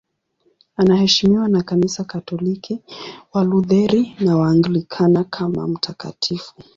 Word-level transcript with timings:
Anaheshimiwa 0.77 1.47
na 1.49 1.63
Kanisa 1.63 2.03
Katoliki, 2.03 2.79
Walutheri 3.33 4.15
na 4.19 4.37
Waanglikana 4.37 5.23
kama 5.23 5.67
mtakatifu. 5.67 6.53